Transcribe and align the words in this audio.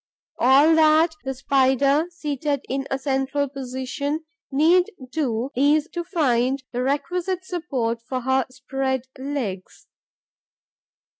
All 0.39 0.73
that 0.73 1.13
the 1.23 1.35
Spider, 1.35 2.07
seated 2.09 2.65
in 2.67 2.87
a 2.89 2.97
central 2.97 3.47
position, 3.47 4.25
need 4.51 4.87
do 5.11 5.51
is 5.55 5.87
to 5.89 6.03
find 6.03 6.63
the 6.71 6.81
requisite 6.81 7.45
support 7.45 8.01
for 8.09 8.21
her 8.21 8.47
spread 8.49 9.03
legs. 9.19 9.85